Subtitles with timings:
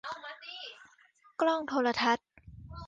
[1.41, 2.27] กล้องโทรทัศน์